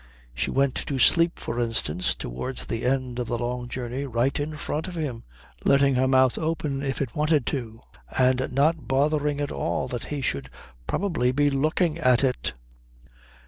She 0.33 0.49
went 0.49 0.73
to 0.87 0.97
sleep, 0.97 1.37
for 1.37 1.59
instance, 1.59 2.15
towards 2.15 2.65
the 2.65 2.85
end 2.85 3.19
of 3.19 3.27
the 3.27 3.37
long 3.37 3.67
journey 3.67 4.07
right 4.07 4.39
in 4.39 4.57
front 4.57 4.87
of 4.87 4.95
him, 4.95 5.23
letting 5.63 5.93
her 5.93 6.07
mouth 6.07 6.39
open 6.39 6.81
if 6.81 7.01
it 7.01 7.13
wanted 7.15 7.45
to, 7.45 7.79
and 8.17 8.51
not 8.51 8.87
bothering 8.87 9.39
at 9.39 9.51
all 9.51 9.87
that 9.89 10.05
he 10.05 10.23
should 10.23 10.49
probably 10.87 11.31
be 11.31 11.51
looking 11.51 11.99
at 11.99 12.23
it. 12.23 12.53